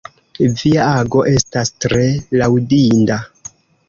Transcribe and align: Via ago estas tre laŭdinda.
Via 0.61 0.85
ago 1.01 1.19
estas 1.31 1.71
tre 1.85 2.07
laŭdinda. 2.43 3.19